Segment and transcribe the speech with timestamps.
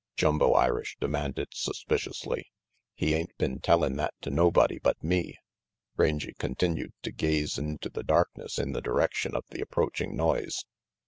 [0.15, 2.47] Jumbo Irish demanded suspiciously.
[2.95, 5.37] "He ain't tellin' that to nobody but me."
[5.95, 10.65] Rangy continued to gaze into the darkness in the direction of the approaching noise.